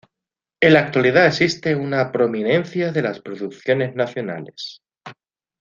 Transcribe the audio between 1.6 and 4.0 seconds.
una prominencia de las producciones